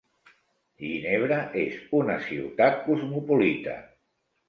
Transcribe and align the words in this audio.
Ginebra 0.85 1.37
és 1.65 1.77
una 2.01 2.17
ciutat 2.31 2.83
cosmopolita. 2.91 3.81